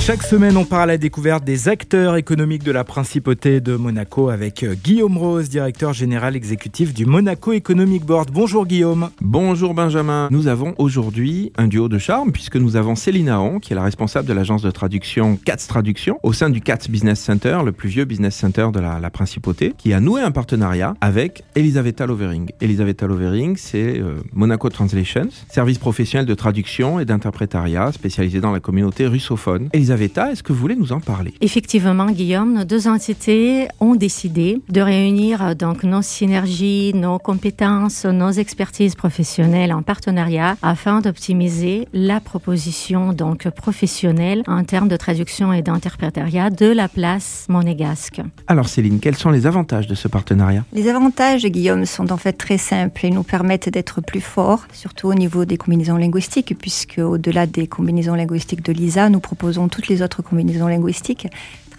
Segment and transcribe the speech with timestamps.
[0.00, 4.30] Chaque semaine, on part à la découverte des acteurs économiques de la principauté de Monaco
[4.30, 8.30] avec euh, Guillaume Rose, directeur général exécutif du Monaco Economic Board.
[8.32, 9.10] Bonjour Guillaume.
[9.20, 10.28] Bonjour Benjamin.
[10.30, 13.82] Nous avons aujourd'hui un duo de charme puisque nous avons Céline Aon, qui est la
[13.82, 17.90] responsable de l'agence de traduction CATS Traduction au sein du CATS Business Center, le plus
[17.90, 22.50] vieux business center de la, principauté, qui a noué un partenariat avec Elisaveta Lovering.
[22.62, 28.60] Elisaveta Lovering, c'est euh, Monaco Translations, service professionnel de traduction et d'interprétariat spécialisé dans la
[28.60, 29.68] communauté russophone.
[29.90, 31.34] Elisaveta, est-ce que vous voulez nous en parler?
[31.40, 38.04] Effectivement, Guillaume, nos deux entités ont décidé de réunir euh, donc nos synergies, nos compétences,
[38.04, 45.52] nos expertises professionnelles en partenariat afin d'optimiser la proposition donc professionnelle en termes de traduction
[45.52, 48.20] et d'interprétariat de la place monégasque.
[48.46, 50.64] Alors Céline, quels sont les avantages de ce partenariat?
[50.72, 55.08] Les avantages, Guillaume, sont en fait très simples et nous permettent d'être plus forts, surtout
[55.08, 59.88] au niveau des combinaisons linguistiques, puisque au-delà des combinaisons linguistiques de l'ISA, nous proposons toutes
[59.88, 61.26] les autres combinaisons linguistiques,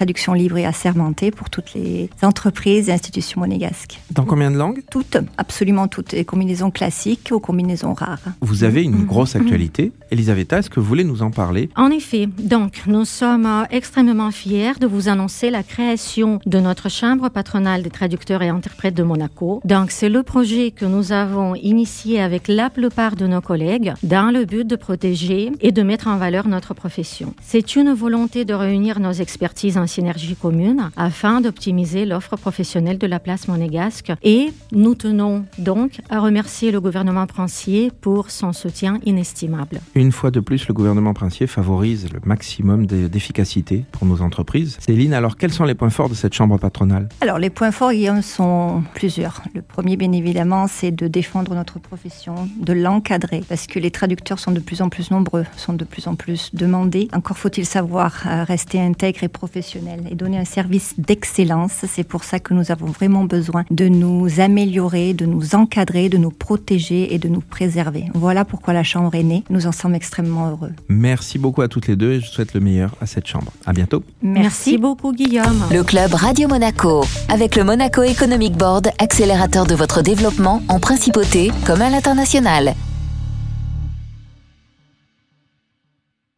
[0.01, 3.99] traduction libre et assermentée pour toutes les entreprises et institutions monégasques.
[4.09, 4.81] Dans combien de langues?
[4.89, 8.17] Toutes, absolument toutes, des combinaisons classiques aux combinaisons rares.
[8.41, 9.91] Vous avez une grosse actualité.
[10.09, 11.69] Elisaveta, est-ce que vous voulez nous en parler?
[11.75, 16.89] En effet, donc nous sommes euh, extrêmement fiers de vous annoncer la création de notre
[16.89, 19.61] chambre patronale des traducteurs et interprètes de Monaco.
[19.65, 24.33] Donc c'est le projet que nous avons initié avec la plupart de nos collègues dans
[24.33, 27.35] le but de protéger et de mettre en valeur notre profession.
[27.43, 33.07] C'est une volonté de réunir nos expertises en synergie commune afin d'optimiser l'offre professionnelle de
[33.07, 38.99] la place monégasque et nous tenons donc à remercier le gouvernement français pour son soutien
[39.05, 39.81] inestimable.
[39.95, 44.77] Une fois de plus, le gouvernement princier favorise le maximum de- d'efficacité pour nos entreprises.
[44.79, 47.09] Céline, alors quels sont les points forts de cette chambre patronale?
[47.19, 49.41] Alors, les points forts, Guillaume, sont plusieurs.
[49.53, 54.39] Le premier, bien évidemment, c'est de défendre notre profession, de l'encadrer, parce que les traducteurs
[54.39, 57.07] sont de plus en plus nombreux, sont de plus en plus demandés.
[57.13, 61.85] Encore faut-il savoir euh, rester intègre et professionnel et donner un service d'excellence.
[61.87, 66.17] C'est pour ça que nous avons vraiment besoin de nous améliorer, de nous encadrer, de
[66.17, 68.05] nous protéger et de nous préserver.
[68.13, 69.43] Voilà pourquoi la Chambre est née.
[69.49, 70.71] Nous en sommes extrêmement heureux.
[70.89, 73.51] Merci beaucoup à toutes les deux et je souhaite le meilleur à cette chambre.
[73.65, 74.03] À bientôt.
[74.21, 75.63] Merci beaucoup Guillaume.
[75.71, 77.03] Le club Radio Monaco.
[77.29, 82.75] Avec le Monaco Economic Board, accélérateur de votre développement en principauté comme à l'international.